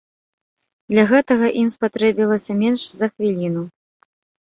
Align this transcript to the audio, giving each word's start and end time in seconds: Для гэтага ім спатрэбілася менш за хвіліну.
Для 0.93 1.03
гэтага 1.11 1.53
ім 1.65 1.69
спатрэбілася 1.75 2.59
менш 2.65 2.81
за 2.99 3.15
хвіліну. 3.15 3.63